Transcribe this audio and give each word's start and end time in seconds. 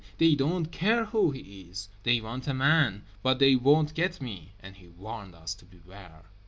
They 0.17 0.33
don't 0.33 0.71
care 0.71 1.05
who 1.05 1.29
he 1.29 1.67
is; 1.69 1.87
they 2.01 2.21
want 2.21 2.47
a 2.47 2.55
man. 2.55 3.03
But 3.21 3.37
they 3.37 3.55
won't 3.55 3.93
get 3.93 4.19
me!" 4.19 4.53
And 4.59 4.75
he 4.77 4.87
warned 4.87 5.35
us 5.35 5.53
to 5.53 5.65
beware. 5.65 6.23